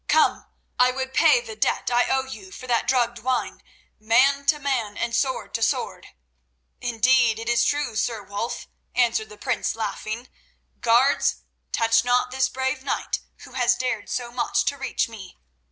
Come, 0.07 0.47
I 0.79 0.89
would 0.89 1.13
pay 1.13 1.41
the 1.41 1.55
debt 1.55 1.91
I 1.91 2.09
owe 2.09 2.23
you 2.25 2.51
for 2.51 2.65
that 2.65 2.87
drugged 2.87 3.19
wine, 3.19 3.61
man 3.99 4.47
to 4.47 4.57
man 4.57 4.97
and 4.97 5.15
sword 5.15 5.53
to 5.53 5.61
sword." 5.61 6.07
"Indeed, 6.79 7.37
it 7.37 7.47
is 7.47 7.63
due, 7.63 7.95
Sir 7.95 8.23
Wulf," 8.23 8.65
answered 8.95 9.29
the 9.29 9.37
prince, 9.37 9.75
laughing. 9.75 10.27
"Guards, 10.79 11.43
touch 11.71 12.03
not 12.03 12.31
this 12.31 12.49
brave 12.49 12.83
knight 12.83 13.19
who 13.41 13.51
has 13.51 13.75
dared 13.75 14.09
so 14.09 14.31
much 14.31 14.65
to 14.65 14.75
reach 14.75 15.07
me. 15.07 15.37